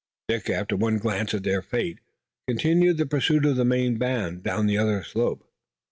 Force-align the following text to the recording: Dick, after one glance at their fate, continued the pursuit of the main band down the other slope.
Dick, 0.27 0.49
after 0.49 0.75
one 0.75 0.97
glance 0.97 1.31
at 1.35 1.43
their 1.43 1.61
fate, 1.61 1.99
continued 2.47 2.97
the 2.97 3.05
pursuit 3.05 3.45
of 3.45 3.55
the 3.55 3.63
main 3.63 3.97
band 3.99 4.41
down 4.41 4.65
the 4.65 4.75
other 4.79 5.03
slope. 5.03 5.47